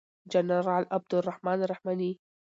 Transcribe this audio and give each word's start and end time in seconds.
جنرال 0.33 0.85
عبدالرحمن 0.91 1.61
رحماني 1.63 2.19